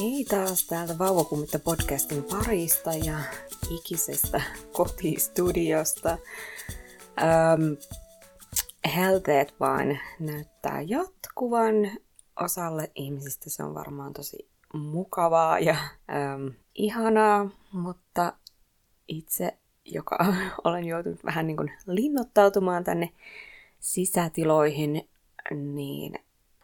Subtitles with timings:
[0.00, 3.18] Hei taas täältä Vauvakummitta podcastin parista ja
[3.70, 4.42] ikisestä
[4.72, 6.18] kotistudiosta.
[7.22, 7.72] Ähm,
[8.96, 11.74] helteet vaan näyttää jatkuvan.
[12.40, 15.76] Osalle ihmisistä se on varmaan tosi mukavaa ja
[16.10, 18.32] ähm, ihanaa, mutta
[19.08, 20.18] itse, joka
[20.64, 23.12] olen joutunut vähän niin kuin linnoittautumaan tänne
[23.80, 25.08] sisätiloihin,
[25.50, 26.18] niin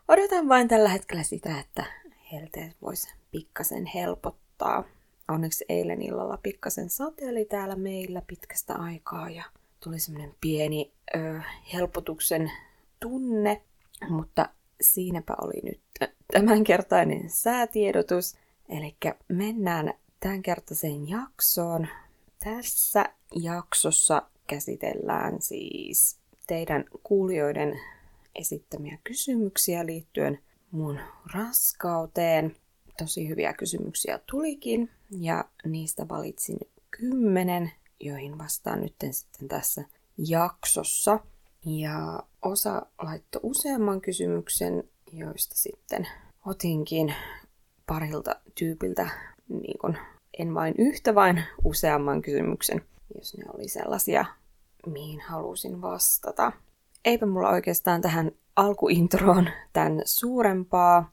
[0.09, 1.85] odotan vain tällä hetkellä sitä, että
[2.33, 4.85] helteet voisi pikkasen helpottaa.
[5.29, 9.45] Onneksi eilen illalla pikkasen sateeli täällä meillä pitkästä aikaa ja
[9.81, 11.41] tuli semmoinen pieni ö,
[11.73, 12.51] helpotuksen
[13.01, 13.63] tunne,
[14.09, 14.49] mutta
[14.81, 15.81] siinäpä oli nyt
[16.33, 18.37] tämänkertainen säätiedotus.
[18.69, 18.97] Eli
[19.29, 21.87] mennään tämänkertaiseen jaksoon.
[22.45, 23.05] Tässä
[23.35, 27.81] jaksossa käsitellään siis teidän kuulijoiden
[28.35, 30.39] esittämiä kysymyksiä liittyen
[30.71, 31.01] mun
[31.35, 32.57] raskauteen.
[32.99, 36.59] Tosi hyviä kysymyksiä tulikin ja niistä valitsin
[36.91, 39.85] kymmenen, joihin vastaan nyt sitten tässä
[40.19, 41.19] jaksossa.
[41.67, 46.07] Ja osa laittoi useamman kysymyksen, joista sitten
[46.47, 47.15] otinkin
[47.87, 49.09] parilta tyypiltä,
[49.49, 49.97] niin kun,
[50.39, 52.83] en vain yhtä, vaan useamman kysymyksen,
[53.17, 54.25] jos ne oli sellaisia,
[54.87, 56.53] mihin halusin vastata.
[57.05, 61.13] Eipä mulla oikeastaan tähän alkuintroon tämän suurempaa.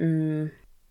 [0.00, 0.50] Mm,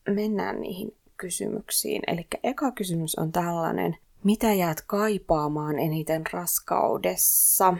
[0.09, 2.01] mennään niihin kysymyksiin.
[2.07, 3.97] Eli eka kysymys on tällainen.
[4.23, 7.73] Mitä jäät kaipaamaan eniten raskaudessa?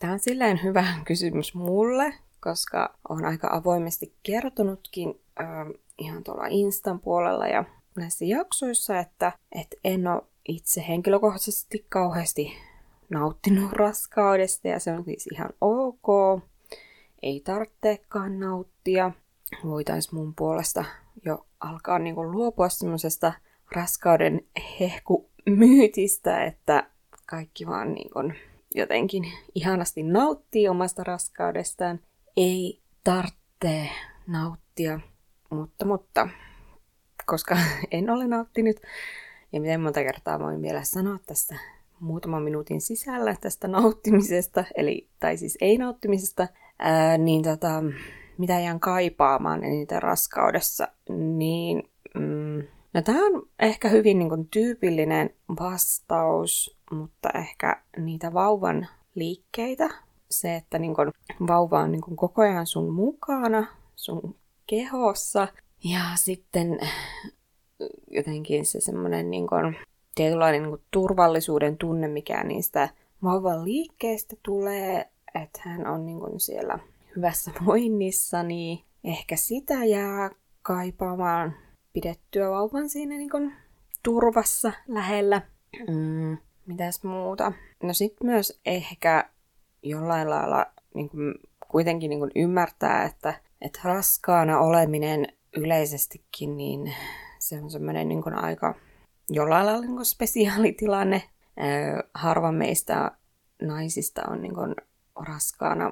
[0.00, 5.46] Tämä on silleen hyvä kysymys mulle, koska olen aika avoimesti kertonutkin äh,
[5.98, 7.64] ihan tuolla Instan puolella ja
[7.96, 12.52] näissä jaksoissa, että, että en ole itse henkilökohtaisesti kauheasti
[13.10, 16.08] nauttinut raskaudesta ja se on siis ihan ok
[17.22, 19.12] ei tarvitsekaan nauttia.
[19.64, 20.84] Voitaisiin mun puolesta
[21.24, 23.32] jo alkaa niin kuin luopua semmoisesta
[23.72, 24.40] raskauden
[24.80, 26.90] hehkumyytistä, että
[27.26, 28.34] kaikki vaan niin kuin
[28.74, 32.00] jotenkin ihanasti nauttii omasta raskaudestaan.
[32.36, 33.88] Ei tarvitse
[34.26, 35.00] nauttia,
[35.50, 36.28] mutta, mutta
[37.26, 37.56] koska
[37.90, 38.76] en ole nauttinut,
[39.52, 41.56] ja miten monta kertaa voin vielä sanoa tästä
[42.00, 46.48] muutaman minuutin sisällä tästä nauttimisesta, eli, tai siis ei nauttimisesta,
[46.78, 47.82] ää, niin tota,
[48.38, 52.62] mitä jään kaipaamaan eniten raskaudessa, niin mm,
[52.94, 59.90] no tämä on ehkä hyvin niin kuin, tyypillinen vastaus, mutta ehkä niitä vauvan liikkeitä,
[60.30, 61.12] se, että niin kuin,
[61.46, 63.66] vauva on niin kuin, koko ajan sun mukana,
[63.96, 65.48] sun kehossa,
[65.84, 66.78] ja sitten
[68.10, 69.76] jotenkin se semmoinen niin kuin,
[70.14, 72.88] tietynlainen niin kuin, turvallisuuden tunne, mikä niistä
[73.22, 75.08] vauvan liikkeistä tulee,
[75.42, 76.78] että hän on niin kuin siellä
[77.18, 80.30] hyvässä voinnissa, niin ehkä sitä jää
[80.62, 81.54] kaipaamaan
[81.92, 83.52] pidettyä vauvan siinä niin kuin
[84.02, 85.42] turvassa lähellä.
[85.88, 87.52] Mm, mitäs muuta?
[87.82, 89.30] No sitten myös ehkä
[89.82, 91.34] jollain lailla niin kuin
[91.68, 96.94] kuitenkin niin kuin ymmärtää, että, että raskaana oleminen yleisestikin, niin
[97.38, 98.74] se on semmoinen niin aika
[99.30, 101.22] jollain lailla niin spesiaalitilanne.
[102.14, 103.10] Harva meistä
[103.62, 104.74] naisista on niin kuin
[105.26, 105.90] raskaana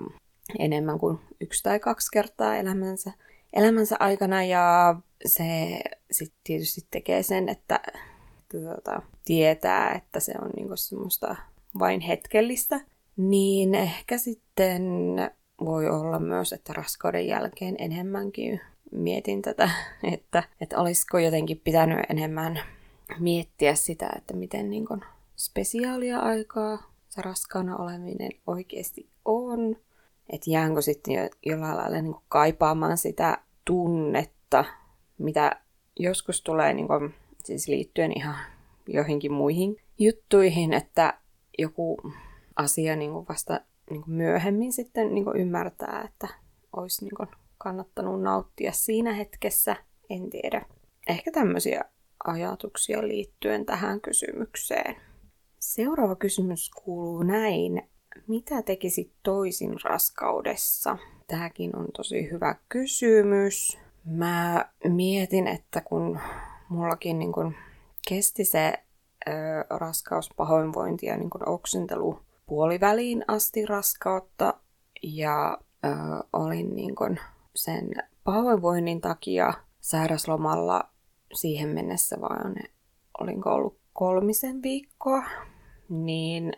[0.58, 3.12] enemmän kuin yksi tai kaksi kertaa elämänsä,
[3.52, 4.96] elämänsä aikana ja
[5.26, 5.80] se
[6.10, 7.80] sitten tietysti tekee sen, että
[8.50, 11.36] tuota, tietää, että se on niinku semmoista
[11.78, 12.80] vain hetkellistä,
[13.16, 14.82] niin ehkä sitten
[15.60, 18.60] voi olla myös, että raskauden jälkeen enemmänkin
[18.92, 19.70] mietin tätä,
[20.12, 22.60] että, että olisiko jotenkin pitänyt enemmän
[23.18, 24.86] miettiä sitä, että miten niin
[25.36, 29.76] spesiaalia aikaa se raskaana oleminen oikeasti on.
[30.30, 34.64] Että jäänkö sitten jo, jollain lailla niin kaipaamaan sitä tunnetta,
[35.18, 35.60] mitä
[35.98, 37.14] joskus tulee niin kuin,
[37.44, 38.36] siis liittyen ihan
[38.86, 41.20] joihinkin muihin juttuihin, että
[41.58, 41.96] joku
[42.56, 43.60] asia niin kuin vasta
[43.90, 46.28] niin kuin myöhemmin sitten niin kuin ymmärtää, että
[46.76, 49.76] olisi niin kuin kannattanut nauttia siinä hetkessä.
[50.10, 50.66] En tiedä.
[51.08, 51.84] Ehkä tämmöisiä
[52.24, 54.96] ajatuksia liittyen tähän kysymykseen.
[55.58, 57.90] Seuraava kysymys kuuluu näin.
[58.26, 60.98] Mitä tekisit toisin raskaudessa?
[61.26, 63.78] Tämäkin on tosi hyvä kysymys.
[64.04, 66.18] Mä mietin, että kun
[66.68, 67.54] mullakin niin kun
[68.08, 68.72] kesti se
[69.28, 69.32] ö,
[69.70, 74.54] raskauspahoinvointi ja niin kun oksentelu puoliväliin asti raskautta
[75.02, 75.88] ja ö,
[76.32, 77.18] olin niin kun
[77.54, 77.90] sen
[78.24, 80.88] pahoinvoinnin takia sairaslomalla
[81.34, 82.54] siihen mennessä vaan
[83.20, 85.22] olinko ollut kolmisen viikkoa
[85.88, 86.52] niin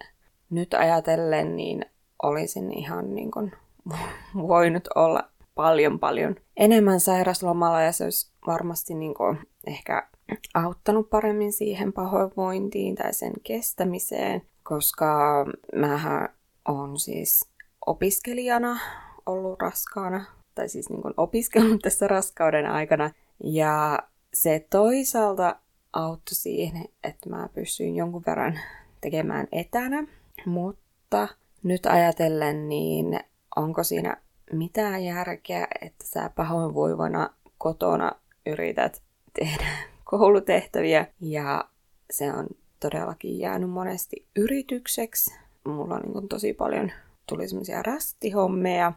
[0.51, 1.85] nyt ajatellen niin
[2.23, 3.53] olisin ihan niin kuin
[4.49, 10.09] voinut olla paljon paljon enemmän sairaslomalla ja se olisi varmasti niin kuin ehkä
[10.55, 16.29] auttanut paremmin siihen pahoinvointiin tai sen kestämiseen, koska mähän
[16.69, 17.51] on siis
[17.87, 18.79] opiskelijana
[19.27, 20.25] ollut raskaana,
[20.55, 23.11] tai siis niin kuin opiskellut tässä raskauden aikana.
[23.45, 23.99] Ja
[24.35, 25.57] se toisaalta
[25.93, 28.59] auttoi siihen, että mä pystyin jonkun verran
[29.01, 30.07] tekemään etänä,
[30.47, 31.29] mutta
[31.63, 33.21] nyt ajatellen, niin
[33.57, 34.17] onko siinä
[34.53, 38.13] mitään järkeä, että sä pahoinvoivana kotona
[38.47, 39.03] yrität
[39.39, 39.67] tehdä
[40.11, 41.65] koulutehtäviä ja
[42.11, 42.47] se on
[42.81, 45.35] todellakin jäänyt monesti yritykseksi.
[45.65, 46.93] Mulla on niin tosi paljon
[47.29, 48.93] tuli semmoisia rastihommeja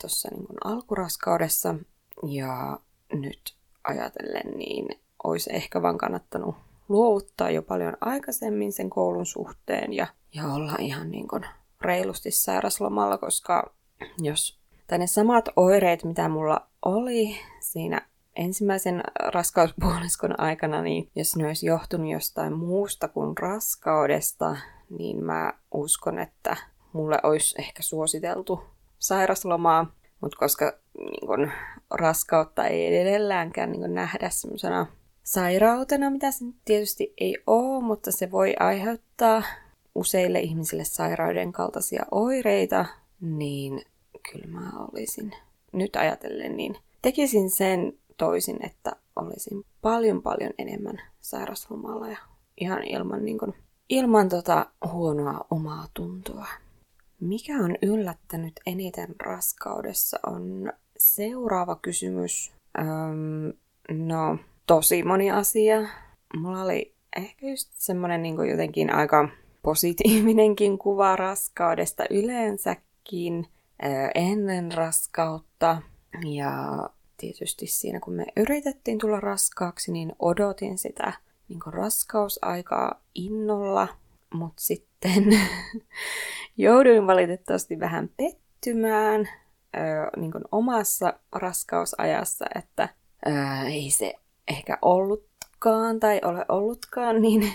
[0.00, 1.74] tuossa niin alkuraskaudessa
[2.26, 2.78] ja
[3.12, 3.54] nyt
[3.84, 6.54] ajatellen niin olisi ehkä vaan kannattanut
[6.92, 11.42] luovuttaa jo paljon aikaisemmin sen koulun suhteen ja, ja olla ihan niin kuin
[11.80, 13.74] reilusti sairaslomalla, koska
[14.18, 21.46] jos tai ne samat oireet, mitä mulla oli siinä ensimmäisen raskauspuoliskon aikana, niin jos ne
[21.46, 24.56] olisi johtunut jostain muusta kuin raskaudesta,
[24.98, 26.56] niin mä uskon, että
[26.92, 28.62] mulle olisi ehkä suositeltu
[28.98, 29.86] sairaslomaa,
[30.20, 31.50] mutta koska niin kun,
[31.90, 34.86] raskautta ei edelläänkään niin kun, nähdä semmoisena
[35.22, 39.42] sairautena, mitä se tietysti ei ole, mutta se voi aiheuttaa
[39.94, 42.86] useille ihmisille sairauden kaltaisia oireita,
[43.20, 43.82] niin
[44.32, 45.32] kyllä mä olisin
[45.72, 52.18] nyt ajatellen, niin tekisin sen toisin, että olisin paljon paljon enemmän sairaslomalla ja
[52.60, 53.54] ihan ilman, niin kuin,
[53.88, 56.46] ilman tota huonoa omaa tuntoa.
[57.20, 62.52] Mikä on yllättänyt eniten raskaudessa on seuraava kysymys.
[62.78, 63.52] Öm,
[64.06, 65.88] no, tosi moni asia.
[66.36, 69.28] Mulla oli ehkä just semmonen niin jotenkin aika
[69.62, 73.46] positiivinenkin kuva raskaudesta yleensäkin
[74.14, 75.82] ennen raskautta.
[76.24, 81.12] Ja tietysti siinä, kun me yritettiin tulla raskaaksi, niin odotin sitä
[81.48, 83.88] niin raskausaikaa innolla,
[84.34, 85.24] mutta sitten
[86.56, 89.28] jouduin valitettavasti vähän pettymään
[90.16, 92.88] niin omassa raskausajassa, että
[93.66, 94.14] ei se
[94.48, 97.52] ehkä ollutkaan tai ole ollutkaan niin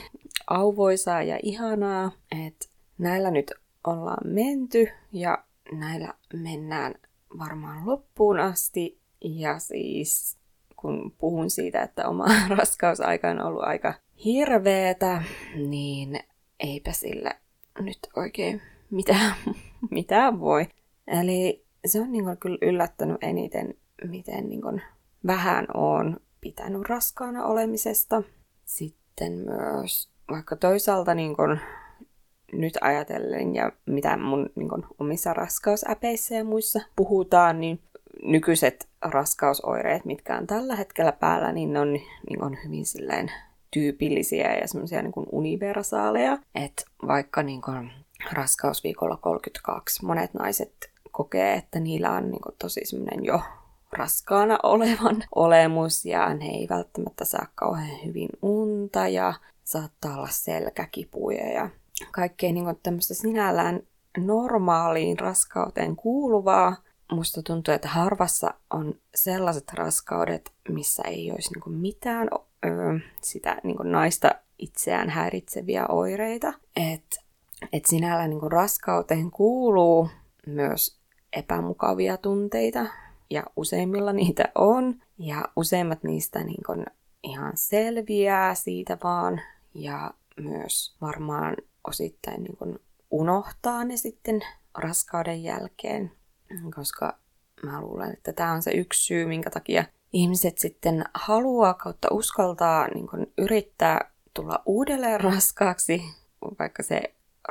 [0.48, 2.12] auvoisaa ja ihanaa,
[2.46, 2.66] että
[2.98, 3.54] näillä nyt
[3.88, 6.96] ollaan menty ja näillä mennään
[7.40, 9.00] varmaan loppuun asti.
[9.22, 10.38] Ja siis
[10.76, 12.26] kun puhun siitä, että oma
[12.58, 13.94] raskausaika on ollut aika
[14.26, 15.24] hirveetä,
[15.56, 16.20] niin
[16.60, 17.32] eipä sillä
[17.80, 19.36] nyt oikein mitään,
[19.90, 20.68] mitään voi.
[21.08, 23.74] Eli se on niin kyllä yllättänyt eniten,
[24.04, 24.82] miten niin
[25.28, 28.24] vähän on pitänyt raskaana olemisesta.
[28.66, 31.60] Sitten myös, vaikka toisaalta niin kuin
[32.54, 37.80] nyt ajatellen ja mitä mun niin kun, omissa raskausäpeissä ja muissa puhutaan, niin
[38.24, 41.94] nykyiset raskausoireet, mitkä on tällä hetkellä päällä, niin ne on,
[42.30, 43.32] niin on hyvin silleen
[43.72, 46.38] tyypillisiä ja semmoisia niin universaaleja.
[46.56, 47.90] Että vaikka niin kun,
[48.34, 53.42] raskausviikolla 32 monet naiset kokee, että niillä on niin kun, tosi semmoinen jo
[53.92, 61.50] raskaana olevan olemus ja ne ei välttämättä saa kauhean hyvin unta ja saattaa olla selkäkipuja
[61.50, 61.70] ja
[62.12, 63.82] kaikkea niin tämmöistä sinällään
[64.18, 66.76] normaaliin raskauteen kuuluvaa.
[67.12, 72.30] Musta tuntuu, että harvassa on sellaiset raskaudet, missä ei olisi niin mitään
[72.66, 76.54] öö, sitä niin naista itseään häiritseviä oireita.
[76.76, 77.22] Että
[77.74, 80.10] et sinällään niin raskauteen kuuluu
[80.46, 81.00] myös
[81.34, 82.86] epämukavia tunteita,
[83.30, 86.86] ja useimmilla niitä on, ja useimmat niistä niin
[87.24, 89.42] ihan selviää siitä vaan,
[89.74, 91.56] ja myös varmaan
[91.88, 92.80] osittain niin kuin
[93.12, 94.42] unohtaa ne sitten
[94.78, 96.12] raskauden jälkeen,
[96.76, 97.18] koska
[97.64, 102.88] mä luulen, että tämä on se yksi syy, minkä takia ihmiset sitten haluaa kautta uskaltaa
[102.88, 106.02] niin kuin yrittää tulla uudelleen raskaaksi,
[106.60, 107.02] vaikka se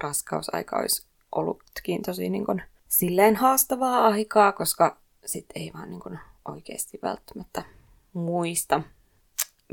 [0.02, 6.98] raskausaika olisi ollutkin tosi niin kuin silleen haastavaa aikaa, koska sitten ei vaan niin oikeasti
[7.02, 7.62] välttämättä
[8.12, 8.82] muista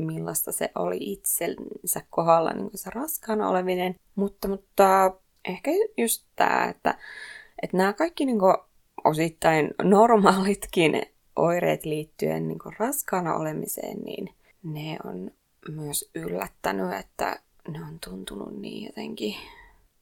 [0.00, 3.94] millaista se oli itsensä kohdalla niin se raskaana oleminen.
[4.14, 5.12] Mutta, mutta
[5.44, 6.98] ehkä just tämä, että,
[7.62, 8.38] että nämä kaikki niin
[9.04, 11.02] osittain normaalitkin
[11.36, 15.30] oireet liittyen niin raskaana olemiseen, niin ne on
[15.68, 19.34] myös yllättänyt, että ne on tuntunut niin jotenkin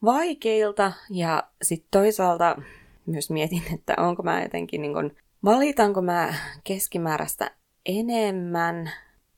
[0.04, 0.92] vaikeilta.
[1.10, 2.62] Ja sitten toisaalta
[3.06, 5.12] myös mietin, että onko mä jotenkin, niin
[5.44, 6.34] valitanko mä
[6.64, 7.50] keskimääräistä
[7.86, 8.90] enemmän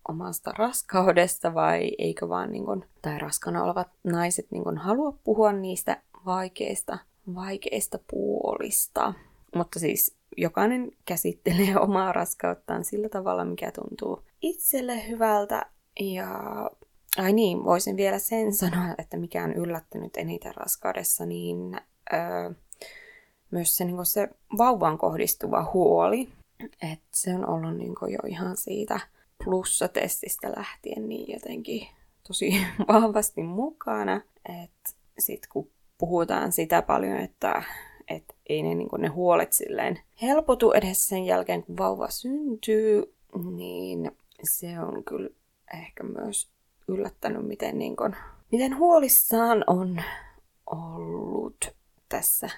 [0.09, 5.53] omasta raskaudesta vai eikö vaan niin kun, tai raskana olevat naiset niin kun, halua puhua
[5.53, 6.99] niistä vaikeista,
[7.35, 9.15] vaikeista puolista.
[9.55, 15.67] Mutta siis jokainen käsittelee omaa raskauttaan sillä tavalla, mikä tuntuu itselle hyvältä
[16.01, 16.31] ja
[17.19, 21.81] ai niin, voisin vielä sen sanoa, että mikä on yllättänyt eniten raskaudessa, niin
[22.13, 22.51] öö,
[23.55, 26.29] myös se, niin se vauvan kohdistuva huoli,
[26.83, 29.01] että se on ollut niin jo ihan siitä
[29.45, 31.87] plussatestistä lähtien niin jotenkin
[32.29, 32.55] tosi
[32.89, 34.21] vahvasti mukana,
[34.63, 37.63] että sitten kun puhutaan sitä paljon, että,
[38.09, 43.15] että ei ne, niin ne huolet silleen helpotu edes sen jälkeen, kun vauva syntyy,
[43.57, 44.11] niin
[44.43, 45.31] se on kyllä
[45.75, 46.51] ehkä myös
[46.89, 48.17] yllättänyt, miten, niin kuin,
[48.53, 50.03] miten huolissaan on
[50.67, 51.75] ollut
[52.09, 52.51] tässä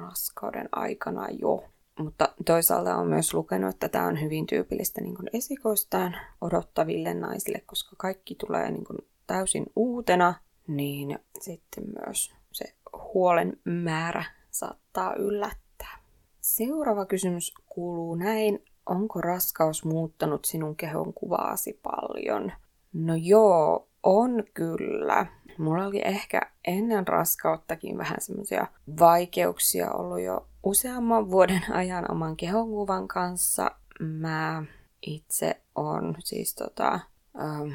[0.00, 1.64] raskauden aikana jo.
[1.98, 7.62] Mutta toisaalta on myös lukenut, että tämä on hyvin tyypillistä niin kuin esikoistaan odottaville naisille,
[7.66, 10.34] koska kaikki tulee niin kuin täysin uutena,
[10.68, 12.74] niin sitten myös se
[13.14, 15.98] huolen määrä saattaa yllättää.
[16.40, 18.64] Seuraava kysymys kuuluu näin.
[18.86, 22.52] Onko raskaus muuttanut sinun kehon kuvaasi paljon?
[22.92, 25.26] No joo, on kyllä.
[25.58, 28.66] Mulla oli ehkä ennen raskauttakin vähän semmoisia
[29.00, 33.70] vaikeuksia ollut jo useamman vuoden ajan oman kehonkuvan kanssa.
[34.00, 34.64] Mä
[35.06, 37.00] itse on siis tota,
[37.40, 37.72] ähm,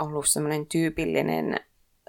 [0.00, 1.56] ollut semmoinen tyypillinen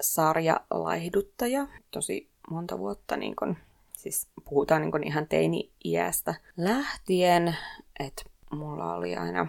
[0.00, 3.56] sarjalaihduttaja tosi monta vuotta, niin kun,
[3.96, 7.56] siis puhutaan niin kun ihan teini-iästä lähtien,
[8.00, 9.46] että mulla oli aina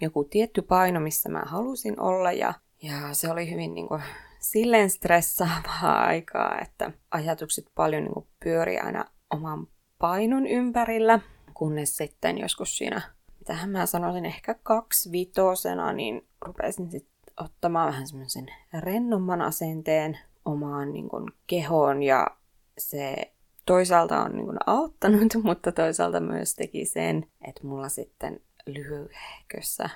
[0.00, 4.02] joku tietty paino, missä mä halusin olla ja, ja se oli hyvin niin kuin,
[4.40, 9.66] silleen stressaavaa aikaa, että ajatukset paljon niin kuin, pyöri aina oman
[9.98, 11.20] painon ympärillä,
[11.54, 13.02] kunnes sitten joskus siinä,
[13.38, 18.46] mitähän mä sanoisin, ehkä kaksi vitosena, niin rupesin sitten ottamaan vähän semmoisen
[18.80, 22.02] rennomman asenteen omaan niin kuin, kehoon.
[22.02, 22.26] Ja
[22.78, 23.32] se
[23.66, 29.90] toisaalta on niin kuin, auttanut, mutta toisaalta myös teki sen, että mulla sitten lyhyehkössä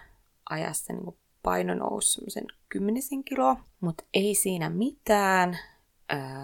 [0.51, 5.59] ajassa niin paino nousi semmoisen kymmenisen kiloa, mutta ei siinä mitään.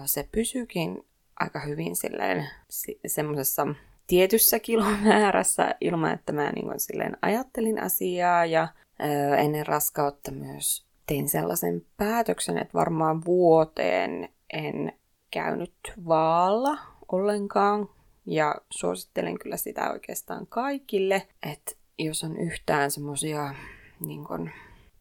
[0.05, 1.05] Se pysyykin
[1.39, 2.49] aika hyvin silleen
[3.07, 3.67] semmoisessa
[4.07, 8.67] tietyssä kilomäärässä ilman, että mä niin kuin silleen ajattelin asiaa ja
[9.37, 14.93] ennen raskautta myös tein sellaisen päätöksen, että varmaan vuoteen en
[15.31, 15.73] käynyt
[16.07, 16.77] vaalla
[17.11, 17.89] ollenkaan.
[18.25, 23.55] Ja suosittelen kyllä sitä oikeastaan kaikille, että jos on yhtään semmoisia
[23.99, 24.23] niin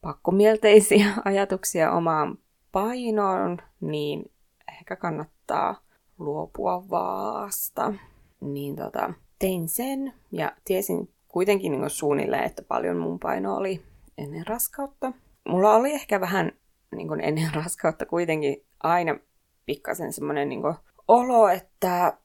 [0.00, 2.38] pakkomielteisiä ajatuksia omaan
[2.72, 4.30] painoon, niin
[4.72, 5.80] ehkä kannattaa
[6.18, 7.94] luopua vaasta.
[8.40, 13.82] Niin tota, tein sen ja tiesin kuitenkin niin suunnilleen, että paljon mun paino oli
[14.18, 15.12] ennen raskautta.
[15.48, 16.52] Mulla oli ehkä vähän
[16.96, 19.18] niin kuin ennen raskautta kuitenkin aina
[19.66, 20.62] pikkasen semmoinen niin
[21.08, 22.18] olo, että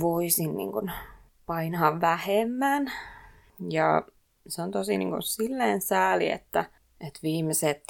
[0.00, 0.92] voisin niin kuin
[1.46, 2.92] painaa vähemmän.
[3.70, 4.02] Ja
[4.48, 6.64] se on tosi niin kuin silleen sääli, että,
[7.00, 7.84] että viimeiset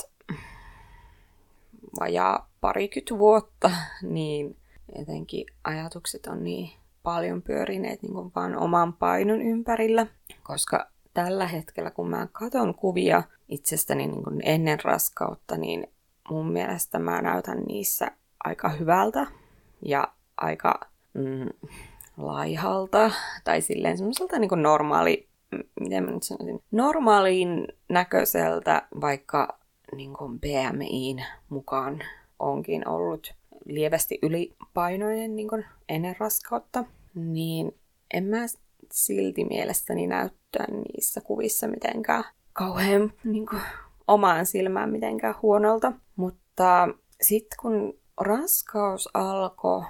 [2.01, 3.71] vajaa parikymmentä vuotta,
[4.03, 4.57] niin
[4.99, 6.71] jotenkin ajatukset on niin
[7.03, 10.07] paljon pyörineet niin kuin vaan oman painon ympärillä,
[10.43, 15.87] koska tällä hetkellä, kun mä katon kuvia itsestäni niin kuin ennen raskautta, niin
[16.31, 18.11] mun mielestä mä näytän niissä
[18.45, 19.27] aika hyvältä
[19.85, 20.81] ja aika
[21.15, 21.69] mm,
[22.17, 23.11] laihalta
[23.45, 25.28] tai silleen semmoiselta niin normaali
[25.81, 29.59] miten mä nyt sanoisin, normaaliin näköiseltä, vaikka
[29.97, 32.03] niin kuin BMIin mukaan
[32.39, 37.75] onkin ollut lievästi ylipainoinen niin kuin ennen raskautta, niin
[38.15, 38.47] en mä
[38.93, 43.63] silti mielestäni näyttää niissä kuvissa mitenkään kauhean niin kuin,
[44.09, 45.93] omaan silmään mitenkään huonolta.
[46.17, 46.89] Mutta
[47.23, 49.83] sitten kun raskaus alkoi,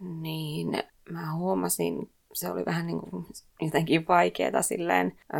[0.00, 3.26] niin mä huomasin se oli vähän niin kuin
[3.60, 5.38] jotenkin vaikeaa silleen ö,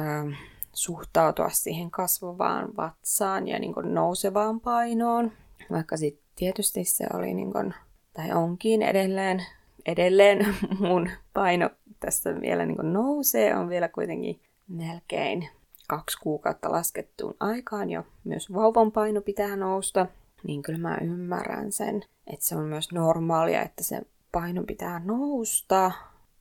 [0.73, 5.33] suhtautua siihen kasvavaan vatsaan ja niin kuin nousevaan painoon.
[5.71, 7.75] Vaikka sitten tietysti se oli niin kuin,
[8.13, 9.43] tai onkin edelleen,
[9.87, 10.57] edelleen
[10.89, 11.71] mun paino
[12.01, 15.49] tässä vielä niin kuin nousee, on vielä kuitenkin melkein
[15.89, 20.07] kaksi kuukautta laskettuun aikaan jo myös vauvan paino pitää nousta,
[20.47, 25.93] niin kyllä mä ymmärrän sen, että se on myös normaalia, että se paino pitää nousta,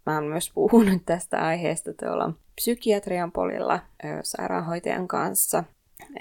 [0.05, 3.79] Mä oon myös puhunut tästä aiheesta tuolla psykiatrian polilla
[4.23, 5.63] sairaanhoitajan kanssa,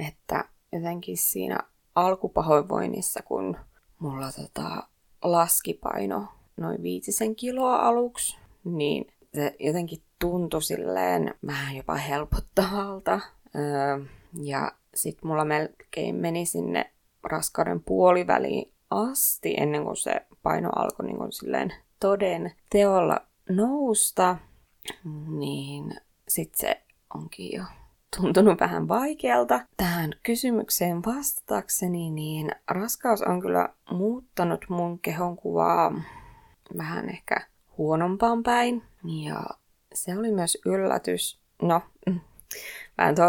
[0.08, 1.58] että jotenkin siinä
[1.94, 3.56] alkupahoinvoinnissa, kun
[3.98, 4.86] mulla tota,
[5.22, 13.20] laski paino noin viitisen kiloa aluksi, niin se jotenkin tuntui silleen vähän jopa helpottavalta.
[13.56, 13.98] Öö,
[14.42, 16.90] ja sitten mulla melkein meni sinne
[17.22, 24.36] raskauden puoliväliin asti, ennen kuin se paino alkoi niin kuin silleen toden teolla nousta,
[25.28, 25.94] niin
[26.28, 26.82] sitten se
[27.14, 27.64] onkin jo
[28.20, 29.60] tuntunut vähän vaikealta.
[29.76, 36.02] Tähän kysymykseen vastatakseni, niin raskaus on kyllä muuttanut mun kehonkuvaa
[36.78, 37.36] vähän ehkä
[37.78, 38.82] huonompaan päin.
[39.24, 39.42] Ja
[39.94, 41.40] se oli myös yllätys.
[41.62, 41.80] No,
[42.98, 43.24] vähän tuo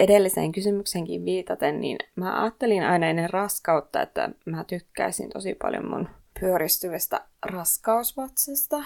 [0.00, 6.08] edelliseen kysymykseenkin viitaten, niin mä ajattelin aina ennen raskautta, että mä tykkäisin tosi paljon mun
[6.40, 8.76] pyöristyvästä raskausvatsasta,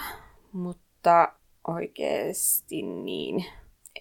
[0.51, 1.33] mutta
[1.67, 3.45] oikeasti niin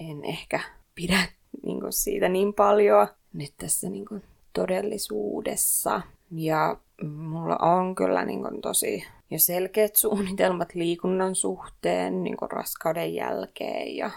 [0.01, 0.61] en ehkä
[0.95, 1.19] pidä
[1.63, 6.01] niin kuin siitä niin paljon nyt tässä niin kuin todellisuudessa.
[6.31, 13.15] Ja mulla on kyllä niin kuin tosi jo selkeät suunnitelmat liikunnan suhteen niin kuin raskauden
[13.15, 14.11] jälkeen ja,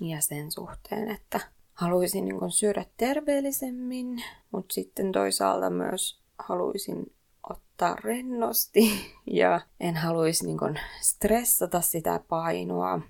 [0.00, 1.40] ja sen suhteen, että
[1.74, 7.12] haluaisin niin kuin syödä terveellisemmin, mutta sitten toisaalta myös haluaisin
[7.50, 8.90] ottaa rennosti
[9.26, 13.00] ja en haluaisi niin kuin stressata sitä painoa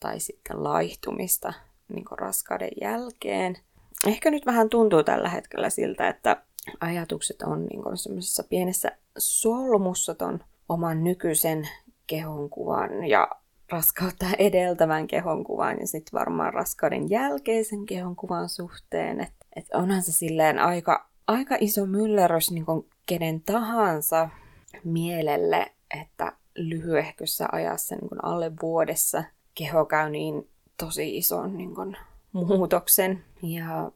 [0.00, 1.52] tai sitten laihtumista
[1.88, 3.56] niin kuin raskauden jälkeen.
[4.06, 6.42] Ehkä nyt vähän tuntuu tällä hetkellä siltä, että
[6.80, 11.68] ajatukset on niin kuin semmoisessa pienessä solmussa ton oman nykyisen
[12.06, 13.28] kehonkuvan ja
[13.70, 19.20] raskautta edeltävän kehonkuvan ja sitten varmaan raskauden jälkeisen kehonkuvan suhteen.
[19.20, 22.64] Että et onhan se silleen aika, aika iso myllerys niin
[23.06, 24.28] kenen tahansa
[24.84, 31.96] mielelle, että lyhyehkössä ajassa niin alle vuodessa keho käy niin tosi ison niin kuin,
[32.32, 33.24] muutoksen.
[33.42, 33.92] Ja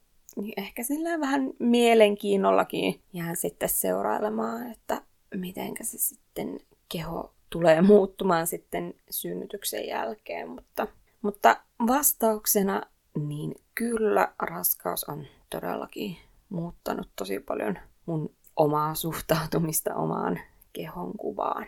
[0.57, 5.03] ehkä sillä vähän mielenkiinnollakin jään sitten seurailemaan, että
[5.35, 10.49] miten se sitten keho tulee muuttumaan sitten synnytyksen jälkeen.
[10.49, 10.87] Mutta,
[11.23, 12.83] mutta vastauksena
[13.27, 16.17] niin kyllä raskaus on todellakin
[16.49, 20.41] muuttanut tosi paljon mun omaa suhtautumista omaan
[20.73, 21.67] kehonkuvaan.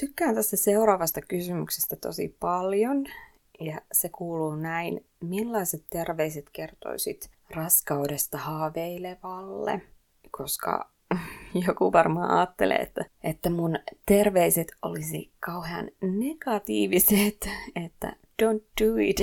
[0.00, 3.06] Tykkään tästä seuraavasta kysymyksestä tosi paljon
[3.60, 5.06] ja se kuuluu näin.
[5.20, 9.82] Millaiset terveiset kertoisit raskaudesta haaveilevalle?
[10.30, 10.90] Koska
[11.66, 17.48] joku varmaan ajattelee, että, että mun terveiset olisi kauhean negatiiviset,
[17.84, 19.20] että don't do it.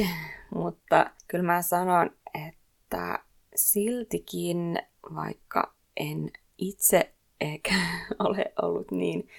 [0.55, 2.10] Mutta kyllä mä sanon,
[2.47, 3.19] että
[3.55, 4.79] siltikin,
[5.15, 7.74] vaikka en itse eikä
[8.28, 9.30] ole ollut niin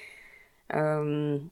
[0.76, 1.50] öm,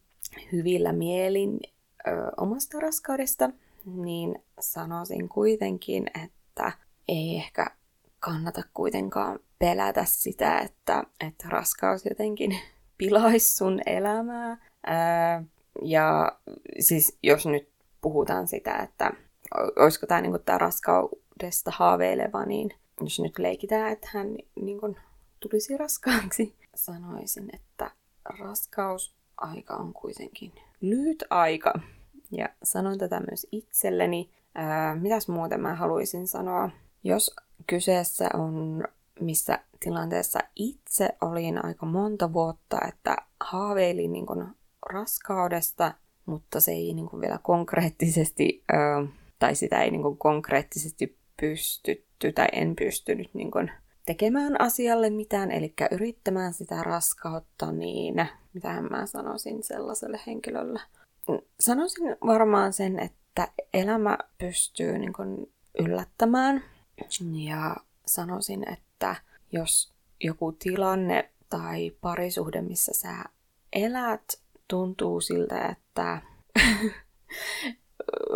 [0.52, 1.60] hyvillä mielin
[2.06, 3.50] ö, omasta raskaudesta,
[3.84, 6.72] niin sanoisin kuitenkin, että
[7.08, 7.66] ei ehkä
[8.20, 12.58] kannata kuitenkaan pelätä sitä, että, että raskaus jotenkin
[12.98, 14.58] pilaisi sun elämää.
[14.86, 15.44] Ää,
[15.82, 16.38] ja
[16.80, 17.68] siis jos nyt
[18.00, 19.10] puhutaan sitä, että
[19.76, 24.96] olisiko tämä niinku raskaudesta haaveileva, niin jos nyt leikitään, että hän niinku
[25.48, 27.90] tulisi raskaaksi, sanoisin, että
[28.24, 31.80] raskausaika on kuitenkin lyhyt aika.
[32.30, 34.30] Ja sanon tätä myös itselleni.
[34.54, 36.70] Ää, mitäs muuten mä haluaisin sanoa?
[37.04, 38.84] Jos kyseessä on,
[39.20, 44.46] missä tilanteessa itse olin aika monta vuotta, että haaveilin niin kuin
[44.86, 45.94] raskaudesta,
[46.26, 49.06] mutta se ei niin kuin vielä konkreettisesti, ää,
[49.38, 53.70] tai sitä ei niin kuin konkreettisesti pystytty, tai en pystynyt niin kuin
[54.06, 58.14] tekemään asialle mitään, eli yrittämään sitä raskautta, niin
[58.52, 60.80] mitä mä sanoisin sellaiselle henkilölle?
[61.60, 66.62] Sanoisin varmaan sen, että elämä pystyy niin kuin yllättämään.
[67.32, 69.16] Ja sanoisin, että
[69.52, 69.92] jos
[70.24, 73.24] joku tilanne tai parisuhde, missä sä
[73.72, 76.22] elät, tuntuu siltä, että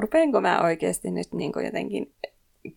[0.03, 2.15] rupeenko mä oikeasti nyt niin kuin jotenkin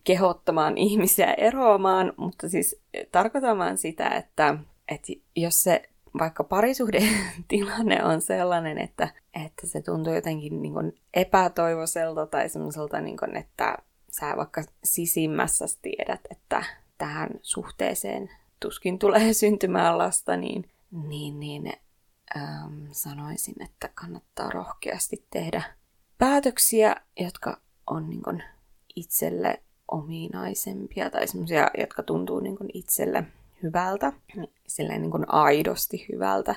[0.04, 2.80] kehottamaan ihmisiä eroamaan, mutta siis
[3.12, 5.82] tarkoitamaan sitä, että, että jos se
[6.18, 9.08] vaikka parisuhdetilanne on sellainen, että,
[9.44, 13.76] että se tuntuu jotenkin niin kuin epätoivoiselta tai semmoiselta, niin kuin, että
[14.10, 16.64] sä vaikka sisimmässä tiedät, että
[16.98, 21.72] tähän suhteeseen tuskin tulee syntymään lasta, niin, niin, niin
[22.36, 25.62] äm, sanoisin, että kannattaa rohkeasti tehdä
[26.18, 28.42] päätöksiä, jotka on niin kuin,
[28.96, 29.62] itselle
[29.94, 33.24] ominaisempia tai semmoisia, jotka tuntuu niin kuin itselle
[33.62, 34.12] hyvältä,
[34.66, 36.54] silleen niin kuin aidosti hyvältä.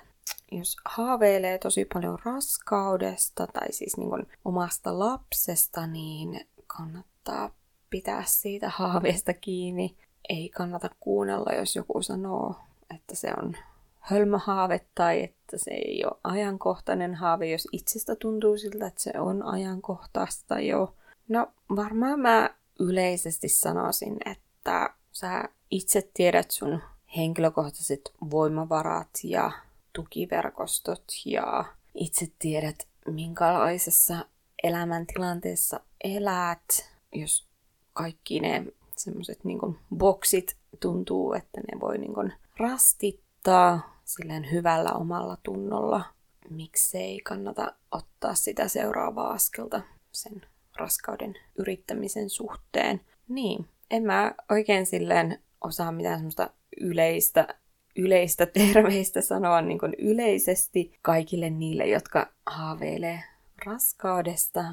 [0.52, 7.52] Jos haaveilee tosi paljon raskaudesta tai siis niin kuin omasta lapsesta, niin kannattaa
[7.90, 9.98] pitää siitä haaveesta kiinni.
[10.30, 12.56] Ei kannata kuunnella, jos joku sanoo,
[12.96, 13.56] että se on
[14.00, 19.44] hölmöhaave tai että se ei ole ajankohtainen haave, jos itsestä tuntuu siltä, että se on
[19.44, 20.96] ajankohtaista jo.
[21.28, 26.82] No varmaan mä yleisesti sanoisin, että sä itse tiedät sun
[27.18, 29.52] henkilökohtaiset voimavarat ja
[29.94, 34.26] tukiverkostot ja itse tiedät, minkälaisessa
[34.64, 36.92] elämäntilanteessa elät.
[37.14, 37.48] Jos
[37.94, 39.60] kaikki ne semmoiset niin
[39.98, 46.04] boksit tuntuu, että ne voi niin kuin rastittaa silleen hyvällä omalla tunnolla.
[46.50, 50.42] Miksei kannata ottaa sitä seuraavaa askelta sen
[50.80, 53.02] raskauden yrittämisen suhteen.
[53.28, 56.50] Niin, en mä oikein silleen osaa mitään semmoista
[56.82, 57.48] yleistä,
[57.96, 63.24] yleistä terveistä sanoa niin kuin yleisesti kaikille niille, jotka haaveilee
[63.66, 64.64] raskaudesta,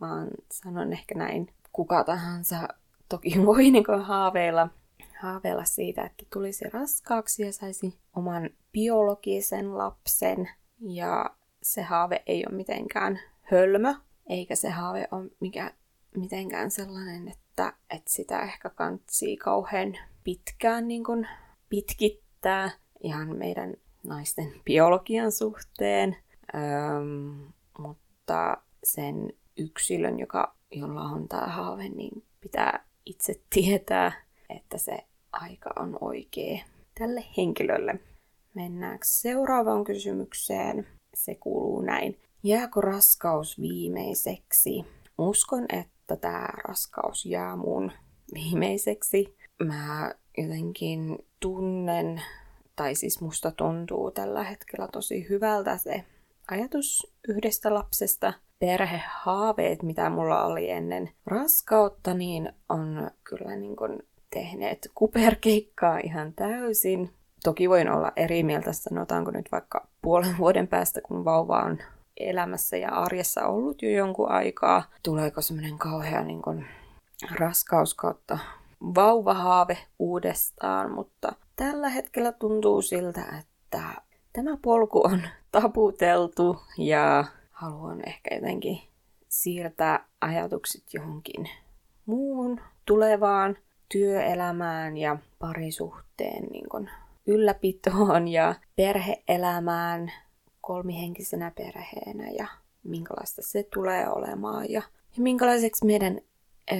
[0.00, 2.68] vaan sanon ehkä näin, kuka tahansa
[3.08, 4.68] toki voi niin kuin haaveilla,
[5.20, 10.48] haaveilla siitä, että tulisi raskaaksi ja saisi oman biologisen lapsen.
[10.80, 11.30] Ja
[11.62, 13.94] se haave ei ole mitenkään hölmö,
[14.26, 15.72] eikä se haave ole mikä,
[16.16, 21.28] mitenkään sellainen, että, että sitä ehkä kantsii kauhean pitkään niin kuin
[21.68, 22.70] pitkittää
[23.02, 23.74] ihan meidän
[24.06, 26.16] naisten biologian suhteen.
[26.54, 34.12] Öm, mutta sen yksilön, joka, jolla on tämä haave, niin pitää itse tietää,
[34.50, 34.98] että se
[35.32, 36.64] aika on oikea
[36.98, 37.94] tälle henkilölle.
[38.54, 40.86] Mennäänkö seuraavaan kysymykseen?
[41.14, 42.20] Se kuuluu näin.
[42.44, 44.84] Jääkö raskaus viimeiseksi?
[45.18, 47.92] Uskon, että tämä raskaus jää mun
[48.34, 49.36] viimeiseksi.
[49.64, 52.22] Mä jotenkin tunnen,
[52.76, 56.04] tai siis musta tuntuu tällä hetkellä tosi hyvältä se
[56.50, 58.32] ajatus yhdestä lapsesta.
[58.58, 63.98] Perhehaaveet, mitä mulla oli ennen raskautta, niin on kyllä niin kuin
[64.30, 67.10] tehneet kuperkeikkaa ihan täysin.
[67.44, 71.78] Toki voin olla eri mieltä, sanotaanko nyt vaikka puolen vuoden päästä, kun vauva on
[72.16, 74.82] elämässä ja arjessa ollut jo jonkun aikaa.
[75.02, 76.66] Tuleeko semmoinen kauhea niin kuin,
[77.38, 78.38] raskaus kautta
[78.94, 83.82] vauvahaave uudestaan, mutta tällä hetkellä tuntuu siltä, että
[84.32, 85.22] tämä polku on
[85.52, 88.80] taputeltu ja haluan ehkä jotenkin
[89.28, 91.48] siirtää ajatukset johonkin
[92.06, 93.56] muun tulevaan
[93.92, 96.90] työelämään ja parisuhteen niin kuin
[97.26, 100.12] ylläpitoon ja perheelämään
[100.62, 102.46] kolmihenkisenä perheenä ja
[102.82, 104.82] minkälaista se tulee olemaan ja,
[105.16, 106.20] ja minkälaiseksi meidän
[106.72, 106.76] ö,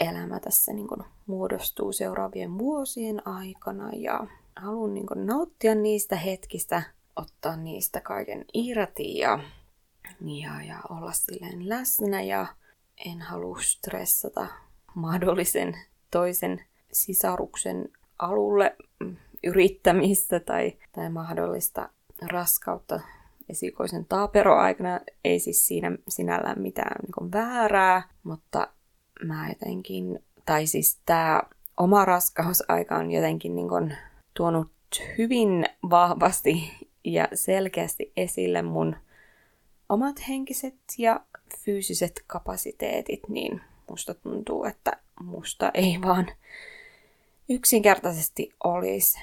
[0.00, 3.90] elämä tässä niin kuin, muodostuu seuraavien vuosien aikana.
[3.92, 6.82] Ja haluan niin kuin, nauttia niistä hetkistä,
[7.16, 9.38] ottaa niistä kaiken irti ja,
[10.20, 12.22] ja, ja olla silleen läsnä.
[12.22, 12.46] Ja
[13.04, 14.46] en halua stressata
[14.94, 15.76] mahdollisen
[16.10, 18.76] toisen sisaruksen alulle
[19.44, 21.88] yrittämistä tai, tai mahdollista
[22.22, 23.00] raskautta
[23.48, 25.00] esikoisen taaperoaikana.
[25.24, 28.68] Ei siis siinä sinällään mitään niin väärää, mutta
[29.24, 31.42] mä jotenkin, tai siis tämä
[31.76, 33.96] oma raskausaika on jotenkin niin kuin
[34.34, 34.70] tuonut
[35.18, 36.72] hyvin vahvasti
[37.04, 38.96] ja selkeästi esille mun
[39.88, 41.20] omat henkiset ja
[41.58, 46.26] fyysiset kapasiteetit, niin musta tuntuu, että musta ei vaan
[47.48, 49.18] yksinkertaisesti olisi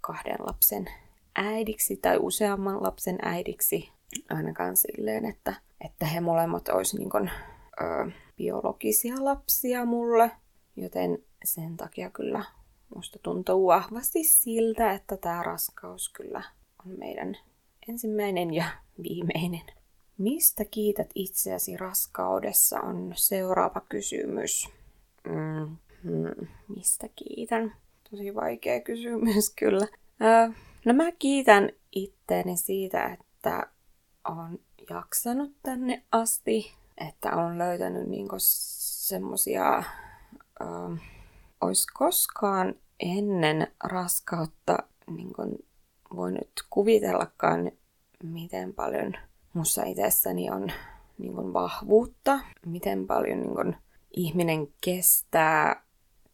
[0.00, 0.90] kahden lapsen
[1.34, 3.88] äidiksi tai useamman lapsen äidiksi
[4.30, 7.30] ainakaan silleen, että, että he molemmat olisi niin kuin,
[7.80, 10.30] ö, biologisia lapsia mulle,
[10.76, 12.44] joten sen takia kyllä
[12.94, 16.42] musta tuntuu vahvasti siltä, että tämä raskaus kyllä
[16.86, 17.36] on meidän
[17.88, 18.64] ensimmäinen ja
[19.02, 19.66] viimeinen.
[20.18, 24.68] Mistä kiität itseäsi raskaudessa on seuraava kysymys.
[25.24, 27.76] Mm, mm, mistä kiitän?
[28.10, 29.86] Tosi vaikea kysymys kyllä.
[30.22, 33.66] Äh, no mä kiitän itteeni siitä, että
[34.28, 34.58] on
[34.90, 41.00] jaksanut tänne asti, että on löytänyt niinku semmosia, äh,
[41.60, 45.32] ois koskaan ennen raskautta niin
[46.16, 47.72] voinut kuvitellakaan,
[48.22, 49.12] miten paljon
[49.52, 50.72] mussa itsessäni on
[51.18, 53.76] niin kuin vahvuutta, miten paljon niin kuin
[54.16, 55.84] ihminen kestää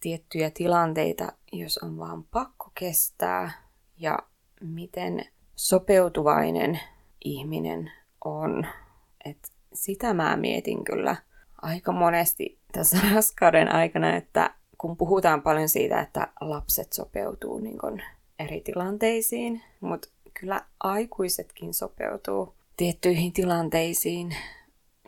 [0.01, 3.53] tiettyjä tilanteita, jos on vaan pakko kestää,
[3.99, 4.19] ja
[4.61, 5.25] miten
[5.57, 6.81] sopeutuvainen
[7.25, 7.93] ihminen
[8.25, 8.67] on.
[9.25, 11.17] Et sitä mä mietin kyllä
[11.63, 18.03] aika monesti tässä raskauden aikana, että kun puhutaan paljon siitä, että lapset sopeutuu niin kun
[18.39, 20.09] eri tilanteisiin, mutta
[20.41, 24.37] kyllä aikuisetkin sopeutuu tiettyihin tilanteisiin,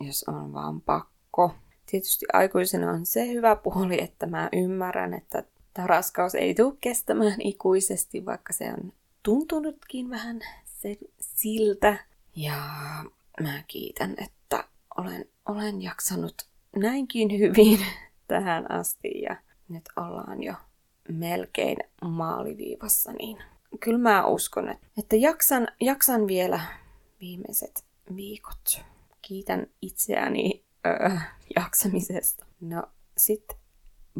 [0.00, 1.54] jos on vaan pakko.
[1.86, 7.40] Tietysti aikuisena on se hyvä puoli, että mä ymmärrän, että tämä raskaus ei tule kestämään
[7.40, 12.04] ikuisesti, vaikka se on tuntunutkin vähän se, siltä.
[12.36, 12.54] Ja
[13.40, 14.64] mä kiitän, että
[14.96, 16.34] olen, olen jaksanut
[16.76, 17.78] näinkin hyvin
[18.28, 19.36] tähän asti ja
[19.68, 20.54] nyt ollaan jo
[21.08, 23.38] melkein maaliviivassa, niin
[23.80, 26.60] kyllä mä uskon, että jaksan, jaksan vielä
[27.20, 27.84] viimeiset
[28.16, 28.84] viikot.
[29.22, 31.18] Kiitän itseäni öö,
[31.56, 32.46] jaksamisesta.
[32.60, 32.82] No
[33.16, 33.56] sit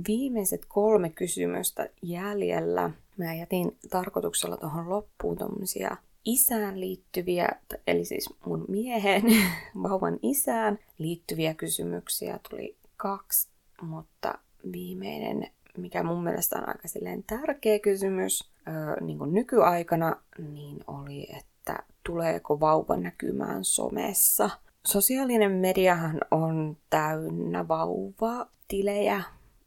[0.09, 2.91] viimeiset kolme kysymystä jäljellä.
[3.17, 7.49] Mä jätin tarkoituksella tuohon loppuun tuommoisia isään liittyviä,
[7.87, 9.23] eli siis mun miehen,
[9.83, 13.49] vauvan isään liittyviä kysymyksiä tuli kaksi,
[13.83, 14.39] mutta
[14.73, 20.17] viimeinen, mikä mun mielestä on aika silleen tärkeä kysymys öö, niin kuin nykyaikana,
[20.53, 24.51] niin oli, että tuleeko vauva näkymään somessa.
[24.87, 29.23] Sosiaalinen mediahan on täynnä vauvatilejä,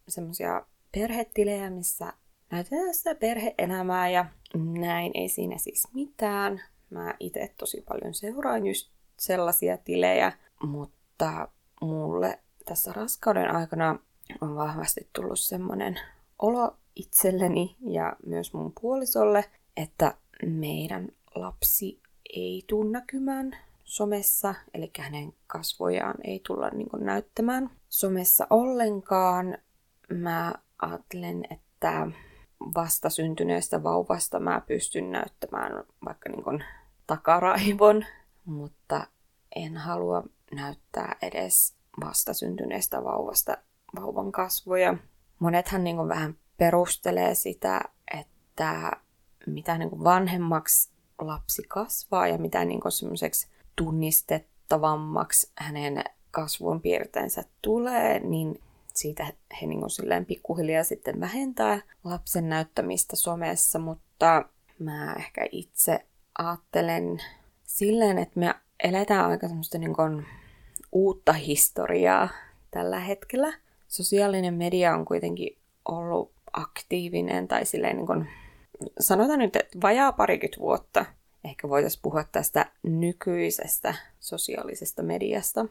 [0.08, 2.14] semmoisia perhetilejä, missä
[2.52, 4.26] näytetään sitä perheelämää ja
[4.80, 6.62] näin ei siinä siis mitään.
[6.90, 10.32] Mä itse tosi paljon seuraan just sellaisia tilejä,
[10.64, 11.50] mutta
[11.82, 14.00] mulle tässä raskauden aikana
[14.42, 16.00] on vahvasti tullut semmoinen
[16.40, 19.46] olo itselleni ja myös mun puolisolle,
[19.78, 20.14] että
[20.46, 22.02] meidän lapsi
[22.34, 29.58] ei tule näkymään somessa, eli hänen kasvojaan ei tulla niin näyttämään somessa ollenkaan.
[30.14, 32.08] Mä ajattelen, että
[32.76, 36.64] vasta syntyneestä vauvasta mä pystyn näyttämään vaikka niin kuin
[37.08, 38.06] takaraivon,
[38.46, 39.08] mutta
[39.56, 43.58] en halua näyttää edes vasta syntyneestä vauvasta
[43.96, 44.98] vauvan kasvoja.
[45.40, 47.82] Monethan niin kuin vähän perustelee sitä,
[48.20, 48.92] että
[49.48, 58.20] mitä niin kuin vanhemmaksi lapsi kasvaa ja mitä niin semmoiseksi tunnistettavammaksi hänen kasvun piirteensä tulee,
[58.20, 58.62] niin
[58.96, 64.46] siitä he niin silleen pikkuhiljaa sitten vähentää lapsen näyttämistä somessa, mutta
[64.80, 66.06] mä ehkä itse
[66.38, 67.18] ajattelen
[67.64, 70.26] silleen, että me eletään aika semmoista niin kuin
[70.92, 72.30] uutta historiaa
[72.72, 73.54] tällä hetkellä.
[73.88, 78.30] Sosiaalinen media on kuitenkin ollut aktiivinen tai silleen niin kuin,
[79.00, 81.06] sanotaan nyt, että vajaa parikymmentä vuotta
[81.44, 85.66] ehkä voitaisiin puhua tästä nykyisestä sosiaalisesta mediasta.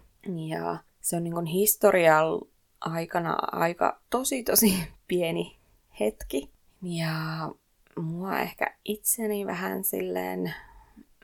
[0.49, 2.41] Ja se on niin kuin historial
[2.85, 4.75] aikana aika tosi tosi
[5.09, 5.57] pieni
[6.01, 6.51] hetki.
[6.83, 7.51] Ja
[7.97, 10.55] mua ehkä itseni vähän silleen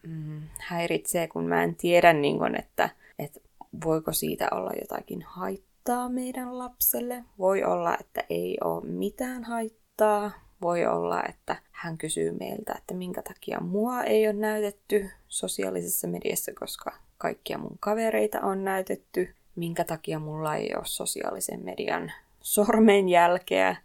[0.02, 3.40] mm, häiritsee, kun mä en tiedä, niin kun, että, että
[3.84, 7.24] voiko siitä olla jotakin haittaa meidän lapselle.
[7.38, 10.30] Voi olla, että ei ole mitään haittaa.
[10.62, 16.52] Voi olla, että hän kysyy meiltä, että minkä takia mua ei ole näytetty sosiaalisessa mediassa,
[16.58, 23.76] koska kaikkia mun kavereita on näytetty minkä takia mulla ei ole sosiaalisen median sormenjälkeä.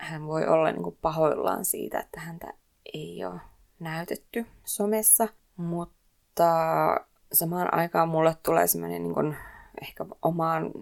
[0.00, 2.52] Hän voi olla niin kuin pahoillaan siitä, että häntä
[2.94, 3.40] ei ole
[3.80, 6.50] näytetty somessa, mutta
[7.32, 9.36] samaan aikaan mulle tulee semmoinen niin
[9.82, 10.72] ehkä omaan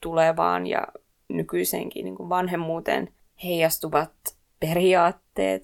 [0.00, 0.86] tulevaan ja
[1.28, 4.12] nykyisenkin niin kuin vanhemmuuteen heijastuvat
[4.60, 5.62] periaatteet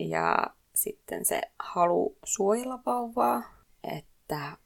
[0.00, 0.36] ja
[0.74, 3.42] sitten se halu suojella vauvaa,
[3.84, 4.56] että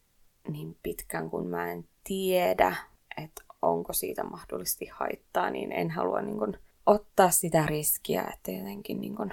[0.48, 2.76] niin pitkään kun mä en tiedä,
[3.16, 9.00] että onko siitä mahdollisesti haittaa, niin en halua niin kuin, ottaa sitä riskiä, että jotenkin
[9.00, 9.32] niin kuin,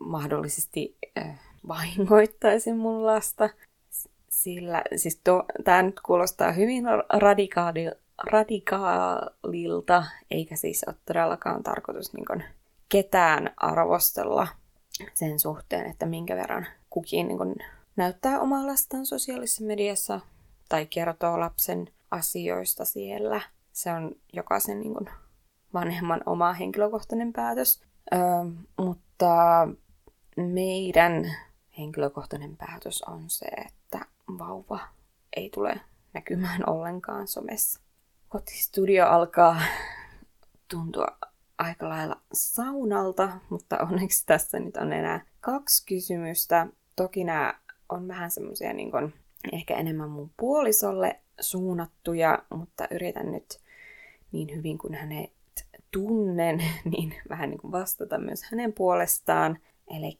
[0.00, 3.50] mahdollisesti äh, vahingoittaisin mun lasta.
[4.28, 5.20] Sillä, siis
[5.64, 7.90] tämä nyt kuulostaa hyvin radikaali,
[8.30, 12.44] radikaalilta, eikä siis ole todellakaan tarkoitus niin kuin,
[12.88, 14.48] ketään arvostella
[15.14, 17.54] sen suhteen, että minkä verran kukin niin kuin,
[17.96, 20.20] näyttää omaa lastaan sosiaalisessa mediassa
[20.68, 23.40] tai kertoo lapsen asioista siellä.
[23.72, 25.10] Se on jokaisen niin kuin,
[25.74, 27.82] vanhemman oma henkilökohtainen päätös.
[28.14, 28.20] Öö,
[28.78, 29.68] mutta
[30.36, 31.36] meidän
[31.78, 34.06] henkilökohtainen päätös on se, että
[34.38, 34.80] vauva
[35.36, 35.80] ei tule
[36.12, 37.80] näkymään ollenkaan somessa.
[38.28, 39.60] Kotistudio alkaa
[40.70, 41.06] tuntua
[41.58, 46.66] aika lailla saunalta, mutta onneksi tässä nyt on enää kaksi kysymystä.
[46.96, 47.54] Toki nämä
[47.88, 48.90] on vähän semmoisia niin
[49.52, 53.60] ehkä enemmän mun puolisolle suunnattuja, mutta yritän nyt
[54.32, 55.32] niin hyvin kuin hänet
[55.90, 56.62] tunnen,
[56.96, 59.58] niin vähän niin kuin vastata myös hänen puolestaan.
[59.96, 60.18] Eli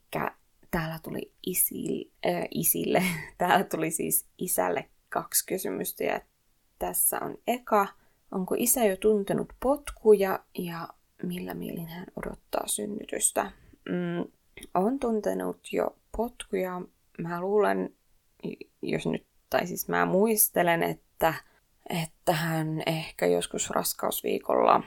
[0.71, 3.03] täällä tuli isil, äh, isille,
[3.39, 6.21] täällä tuli siis isälle kaksi kysymystä ja
[6.79, 7.87] tässä on eka.
[8.31, 10.89] Onko isä jo tuntenut potkuja ja
[11.23, 13.53] millä mielin hän odottaa synnytystä?
[13.89, 14.33] Mm,
[14.75, 16.83] on tuntenut jo potkuja.
[17.19, 17.95] Mä luulen,
[18.83, 21.35] jos nyt, tai siis mä muistelen, että,
[21.91, 24.83] että hän ehkä joskus raskausviikolla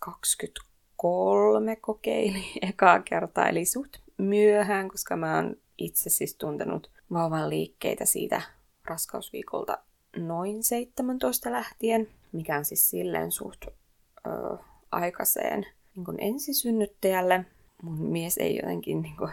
[0.00, 8.04] 23 kokeili ekaa kertaa, eli suht myöhään, koska mä oon itse siis tuntenut vauvan liikkeitä
[8.04, 8.42] siitä
[8.84, 9.78] raskausviikolta
[10.16, 13.64] noin 17 lähtien, mikä on siis silleen suht
[14.26, 14.30] ö,
[14.92, 17.44] aikaiseen niin ensisynnyttäjälle.
[17.82, 19.30] Mun mies ei jotenkin niin kuin,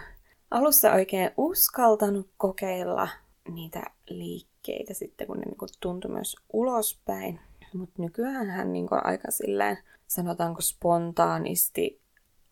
[0.52, 3.10] alussa oikein uskaltanut kokeilla
[3.50, 7.40] niitä liikkeitä sitten, kun ne niin kuin tuntui myös ulospäin.
[7.74, 9.78] Mutta nykyään hän niin aika silleen,
[10.08, 12.02] sanotaanko spontaanisti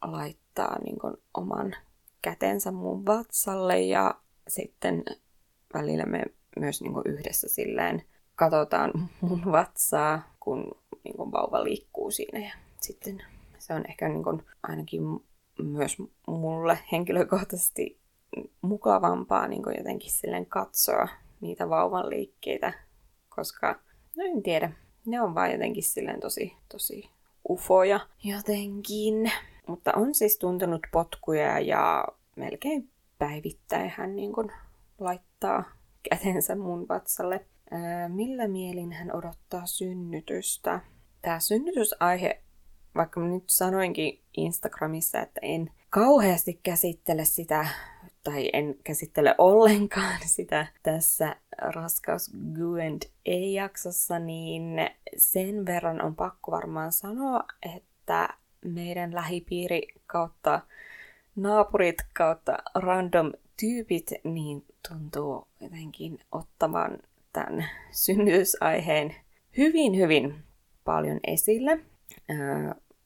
[0.02, 0.98] laittaa niin
[1.34, 1.76] oman
[2.22, 4.16] kätensä mun vatsalle ja
[4.48, 5.04] sitten
[5.74, 6.24] välillä me
[6.60, 8.04] myös niin yhdessä silleen
[8.36, 10.72] katsotaan mun vatsaa, kun
[11.04, 13.24] niin vauva liikkuu siinä ja sitten
[13.58, 15.02] se on ehkä niin ainakin
[15.64, 15.98] myös
[16.28, 17.99] mulle henkilökohtaisesti
[18.62, 21.08] mukavampaa niin jotenkin silleen katsoa
[21.42, 22.74] niitä vauvan liikkeitä,
[23.30, 23.80] koska
[24.18, 24.72] no en tiedä,
[25.06, 27.10] ne on vaan jotenkin silleen tosi, tosi
[27.50, 29.32] ufoja jotenkin.
[29.68, 34.52] Mutta on siis tuntenut potkuja ja melkein päivittäin hän niin kuin
[35.00, 35.64] laittaa
[36.10, 37.46] kätensä mun vatsalle.
[37.72, 40.80] Ää, millä mielin hän odottaa synnytystä?
[41.22, 42.44] Tämä synnytysaihe,
[42.96, 47.68] vaikka mä nyt sanoinkin Instagramissa, että en kauheasti käsittele sitä,
[48.30, 54.64] tai en käsittele ollenkaan sitä tässä raskaus Q&A-jaksossa, niin
[55.18, 57.44] sen verran on pakko varmaan sanoa,
[57.76, 58.30] että
[58.66, 60.62] meidän lähipiiri kautta
[61.36, 66.98] naapurit kautta random tyypit niin tuntuu jotenkin ottavan
[67.34, 69.16] tämän synnytysaiheen
[69.58, 70.36] hyvin, hyvin
[70.84, 71.80] paljon esille.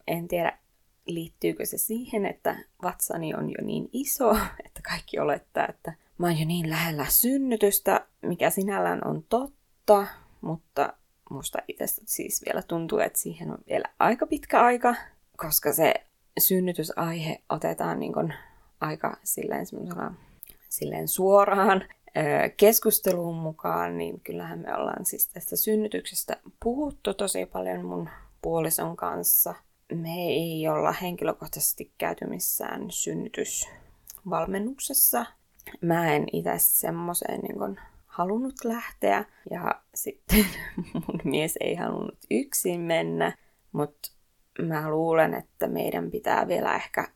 [0.07, 0.57] En tiedä,
[1.05, 4.31] liittyykö se siihen, että vatsani on jo niin iso,
[4.65, 10.07] että kaikki olettaa, että mä oon jo niin lähellä synnytystä, mikä sinällään on totta,
[10.41, 10.93] mutta
[11.29, 14.95] musta itsestä siis vielä tuntuu, että siihen on vielä aika pitkä aika,
[15.37, 15.93] koska se
[16.39, 18.33] synnytysaihe otetaan niin kuin
[18.81, 19.65] aika silleen,
[20.69, 21.83] silleen suoraan
[22.57, 28.09] keskusteluun mukaan, niin kyllähän me ollaan siis tästä synnytyksestä puhuttu tosi paljon mun
[28.41, 29.55] puolison kanssa.
[29.91, 35.25] Me ei olla henkilökohtaisesti käyty missään synnytysvalmennuksessa.
[35.81, 40.45] Mä en itse semmoiseen niin halunnut lähteä ja sitten
[40.93, 43.37] mun mies ei halunnut yksin mennä,
[43.71, 44.11] mutta
[44.61, 47.07] mä luulen, että meidän pitää vielä ehkä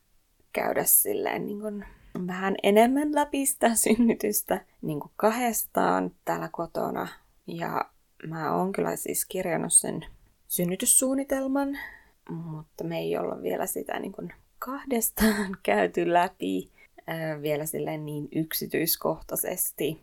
[0.52, 1.84] käydä silleen niin kuin
[2.26, 7.08] vähän enemmän läpi sitä synnytystä niin kahdestaan täällä kotona.
[7.46, 7.90] Ja
[8.26, 10.06] mä oon kyllä siis kirjannut sen
[10.48, 11.78] synnytyssuunnitelman,
[12.28, 16.70] mutta me ei olla vielä sitä niin kuin kahdestaan käyty läpi
[17.42, 20.00] vielä silleen niin yksityiskohtaisesti.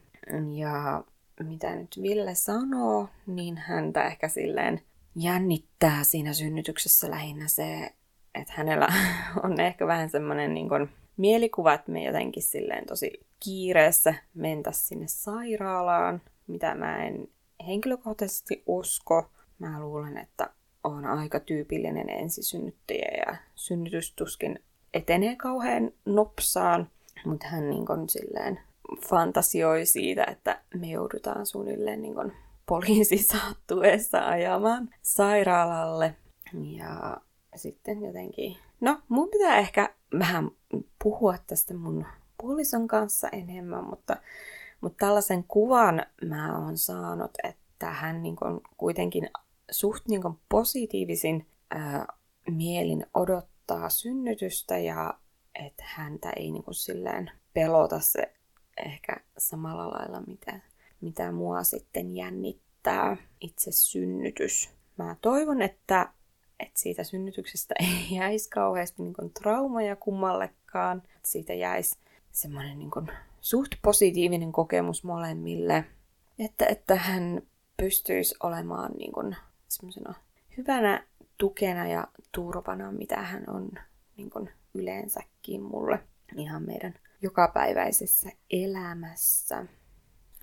[0.55, 1.03] Ja
[1.43, 4.81] mitä nyt Ville sanoo, niin häntä ehkä silleen
[5.15, 7.93] jännittää siinä synnytyksessä lähinnä se,
[8.35, 8.87] että hänellä
[9.43, 15.07] on ehkä vähän semmoinen niin kuin mielikuva, että me jotenkin silleen tosi kiireessä mentäisiin sinne
[15.07, 17.27] sairaalaan, mitä mä en
[17.67, 19.29] henkilökohtaisesti usko.
[19.59, 20.49] Mä luulen, että
[20.85, 24.59] on aika tyypillinen ensisynnyttäjä ja synnytystuskin
[24.93, 26.89] etenee kauhean nopsaan,
[27.25, 28.59] mutta hän niin kuin silleen
[29.09, 32.31] fantasioi siitä, että me joudutaan suunnilleen niin kuin
[32.65, 36.15] poliisi saattuessa ajamaan sairaalalle.
[36.53, 37.17] Ja
[37.55, 40.51] sitten jotenkin, no mun pitää ehkä vähän
[41.03, 42.05] puhua tästä mun
[42.41, 44.17] puolison kanssa enemmän, mutta,
[44.81, 49.29] mutta tällaisen kuvan mä oon saanut, että hän niin kuin kuitenkin
[49.71, 52.05] suht niin kuin positiivisin ää,
[52.49, 55.13] mielin odottaa synnytystä ja
[55.55, 58.33] että häntä ei niin kuin silleen pelota se
[58.85, 60.59] ehkä samalla lailla, mitä,
[61.01, 64.69] mitä mua sitten jännittää itse synnytys.
[64.97, 66.09] Mä toivon, että,
[66.59, 70.97] että siitä synnytyksestä ei jäisi kauheasti niin kuin traumaja kummallekaan.
[70.97, 71.97] Että siitä jäisi
[72.31, 73.07] semmoinen niin kuin
[73.41, 75.85] suht positiivinen kokemus molemmille.
[76.39, 77.41] Että, että hän
[77.77, 79.35] pystyisi olemaan niin kuin
[79.67, 80.13] semmoisena
[80.57, 83.69] hyvänä tukena ja turvana, mitä hän on
[84.17, 85.99] niin kuin yleensäkin mulle
[86.35, 89.65] ihan meidän jokapäiväisessä elämässä.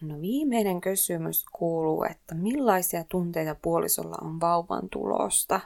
[0.00, 5.60] No viimeinen kysymys kuuluu, että millaisia tunteita puolisolla on vauvan tulosta?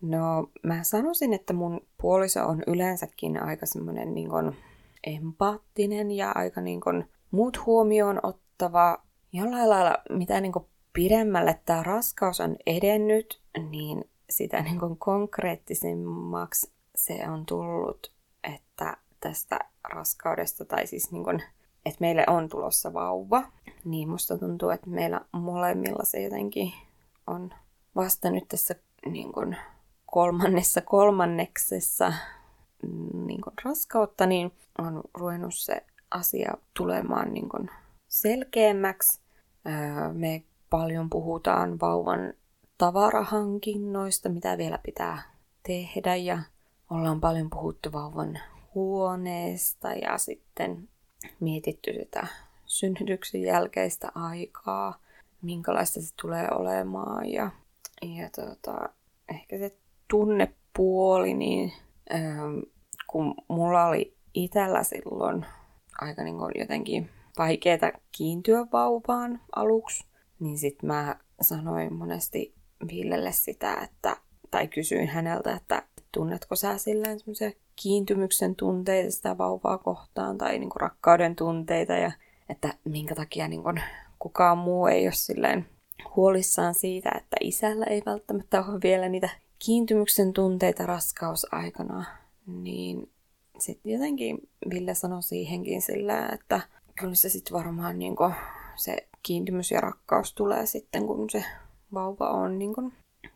[0.00, 4.30] No mä sanoisin, että mun puoliso on yleensäkin aika semmoinen niin
[5.04, 8.98] empaattinen ja aika niin kuin muut huomioon ottava.
[9.32, 16.72] Jollain lailla mitä niin kuin pidemmälle tämä raskaus on edennyt, niin sitä niin kuin konkreettisemmaksi
[16.96, 18.12] se on tullut,
[18.44, 21.40] että tästä raskaudesta, tai siis niin kun,
[21.86, 23.42] että meille on tulossa vauva,
[23.84, 26.72] niin musta tuntuu, että meillä molemmilla se jotenkin
[27.26, 27.50] on
[27.96, 28.74] vasta nyt tässä
[29.06, 29.56] niin kun,
[30.06, 32.12] kolmannessa kolmanneksessa
[33.12, 37.70] niin kun, raskautta, niin on ruvennut se asia tulemaan niin kun,
[38.08, 39.20] selkeämmäksi.
[40.12, 42.34] me paljon puhutaan vauvan
[42.78, 45.22] tavarahankinnoista, mitä vielä pitää
[45.62, 46.38] tehdä ja
[46.90, 48.38] ollaan paljon puhuttu vauvan
[48.74, 50.88] huoneesta ja sitten
[51.40, 52.26] mietitty sitä
[52.66, 54.98] synnytyksen jälkeistä aikaa,
[55.42, 57.50] minkälaista se tulee olemaan ja
[58.02, 58.88] ja tota,
[59.28, 59.76] ehkä se
[60.10, 61.72] tunnepuoli, niin
[62.14, 62.58] ähm,
[63.06, 65.46] kun mulla oli itellä silloin
[66.00, 70.04] aika niin jotenkin vaikeaa kiintyä vauvaan aluksi,
[70.40, 72.54] niin sitten mä sanoin monesti
[72.88, 74.16] Villelle sitä, että,
[74.50, 75.82] tai kysyin häneltä, että
[76.12, 82.12] tunnetko sä silleen semmoisia kiintymyksen tunteita sitä vauvaa kohtaan tai niin kuin rakkauden tunteita ja
[82.48, 83.82] että minkä takia niin kuin
[84.18, 85.66] kukaan muu ei ole silleen
[86.16, 89.28] huolissaan siitä, että isällä ei välttämättä ole vielä niitä
[89.58, 92.04] kiintymyksen tunteita raskausaikana,
[92.46, 93.10] niin
[93.58, 94.38] sitten jotenkin
[94.70, 96.60] Ville sanoi siihenkin sillä, että
[97.00, 98.16] kyllä se sitten varmaan niin
[98.76, 101.44] se kiintymys ja rakkaus tulee sitten, kun se
[101.94, 102.92] vauva on niin kuin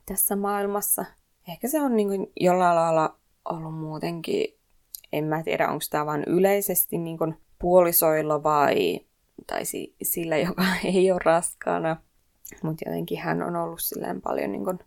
[0.06, 1.04] tässä maailmassa.
[1.48, 4.58] Ehkä se on niin kuin jollain lailla ollut muutenkin,
[5.12, 9.00] en mä tiedä onko tämä vain yleisesti niin kuin puolisoilla vai
[9.46, 9.62] tai
[10.02, 10.64] sillä, joka
[10.94, 11.96] ei ole raskaana.
[12.62, 14.78] Mutta jotenkin hän on ollut silleen paljon niin kuin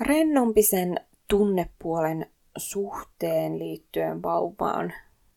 [0.00, 2.26] rennompi sen tunnepuolen
[2.56, 4.92] suhteen liittyen vauvaan,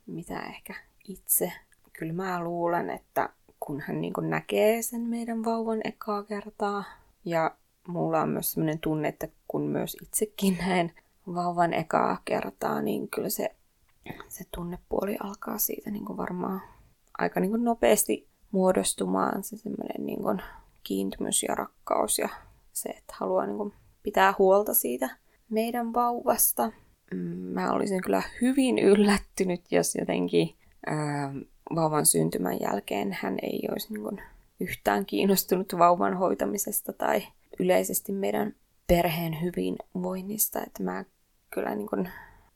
[0.05, 0.73] mitä ehkä
[1.07, 1.51] itse.
[1.93, 3.29] Kyllä mä luulen, että
[3.59, 6.83] kun hän niin näkee sen meidän vauvan ekaa kertaa,
[7.25, 7.55] ja
[7.87, 10.91] mulla on myös sellainen tunne, että kun myös itsekin näen
[11.33, 13.55] vauvan ekaa kertaa, niin kyllä se,
[14.27, 16.61] se tunnepuoli alkaa siitä niin varmaan
[17.17, 20.41] aika niin nopeasti muodostumaan se semmoinen niin
[20.83, 22.29] kiintymys ja rakkaus ja
[22.73, 25.09] se, että haluaa niin pitää huolta siitä
[25.49, 26.71] meidän vauvasta.
[27.13, 30.55] Mm, mä olisin kyllä hyvin yllättynyt, jos jotenkin
[30.85, 31.33] ää,
[31.75, 34.21] vauvan syntymän jälkeen hän ei olisi niin kuin,
[34.59, 37.27] yhtään kiinnostunut vauvan hoitamisesta tai
[37.59, 38.55] yleisesti meidän
[38.87, 40.63] perheen hyvinvoinnista.
[40.63, 41.05] Että mä
[41.49, 42.09] kyllä niin kuin,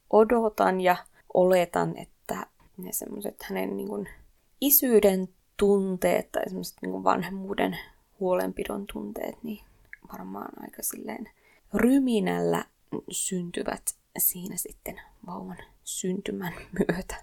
[0.10, 0.96] odotan ja
[1.34, 2.48] oletan, että
[2.78, 4.10] ne semmoiset hänen niin kuin,
[4.62, 7.78] isyyden tunteet tai semmoiset niin kuin vanhemmuuden
[8.20, 9.66] huolenpidon tunteet, niin
[10.12, 11.30] varmaan aika silleen
[11.74, 12.66] ryminällä
[13.12, 13.82] syntyvät
[14.18, 17.16] siinä sitten vauvan syntymän myötä.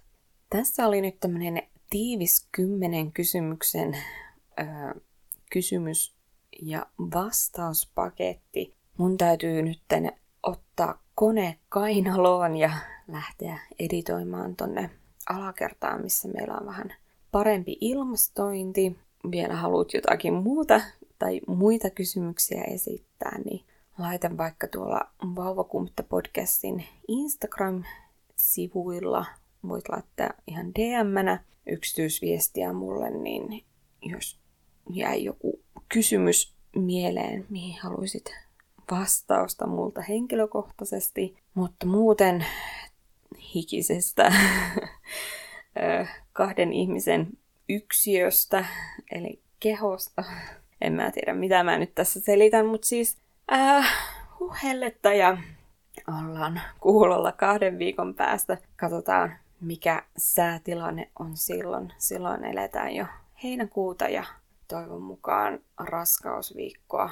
[0.50, 3.96] Tässä oli nyt tämmöinen tiivis kymmenen kysymyksen
[4.60, 4.64] ö,
[5.50, 6.14] kysymys-
[6.62, 8.74] ja vastauspaketti.
[8.96, 9.80] Mun täytyy nyt
[10.42, 12.70] ottaa kone kainaloon ja
[13.08, 14.90] lähteä editoimaan tonne
[15.28, 16.94] alakertaan, missä meillä on vähän
[17.32, 18.96] parempi ilmastointi.
[19.30, 20.80] Vielä haluat jotakin muuta
[21.18, 23.64] tai muita kysymyksiä esittää, niin
[23.98, 29.26] laitan vaikka tuolla Vauvakumpta podcastin Instagram-sivuilla.
[29.68, 33.64] Voit laittaa ihan DM-nä yksityisviestiä mulle, niin
[34.02, 34.40] jos
[34.90, 38.34] jäi joku kysymys mieleen, mihin haluaisit
[38.90, 42.46] vastausta multa henkilökohtaisesti, mutta muuten
[43.54, 44.32] hikisestä
[46.32, 47.26] kahden ihmisen
[47.68, 48.64] yksiöstä,
[49.12, 50.24] eli kehosta.
[50.80, 53.18] En mä tiedä, mitä mä nyt tässä selitän, mutta siis
[53.52, 53.86] äh,
[54.40, 55.38] huhelletta ja
[56.08, 58.58] ollaan kuulolla kahden viikon päästä.
[58.76, 61.92] Katsotaan, mikä säätilanne on silloin.
[61.98, 63.06] Silloin eletään jo
[63.42, 64.24] heinäkuuta ja
[64.68, 67.10] toivon mukaan raskausviikkoa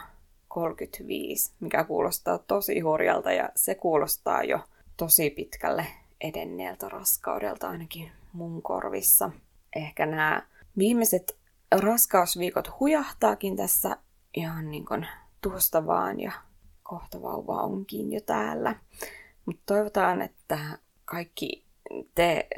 [0.48, 4.60] 35, mikä kuulostaa tosi hurjalta ja se kuulostaa jo
[4.96, 5.86] tosi pitkälle
[6.20, 9.30] edenneeltä raskaudelta ainakin mun korvissa.
[9.76, 10.42] Ehkä nämä
[10.78, 11.38] viimeiset
[11.72, 13.96] raskausviikot hujahtaakin tässä
[14.34, 15.06] ihan niin kuin
[15.40, 16.32] tuosta vaan ja
[16.82, 18.74] kohta vauva onkin jo täällä.
[19.46, 20.58] Mutta toivotaan, että
[21.04, 21.65] kaikki
[22.14, 22.48] te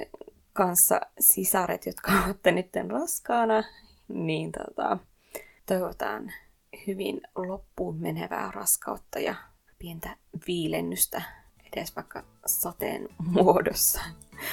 [0.53, 3.65] kanssa sisaret, jotka olette nyt raskaana,
[4.09, 4.99] niin tota,
[5.67, 6.33] toivotaan
[6.87, 9.35] hyvin loppuun menevää raskautta ja
[9.79, 10.17] pientä
[10.47, 11.23] viilennystä
[11.73, 14.01] edes vaikka sateen muodossa.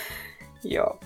[0.63, 0.99] Joo.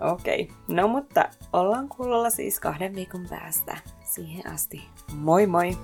[0.00, 0.42] Okei.
[0.42, 0.56] Okay.
[0.68, 3.76] No mutta ollaan kuulolla siis kahden viikon päästä.
[4.04, 4.82] Siihen asti.
[5.12, 5.78] Moi moi!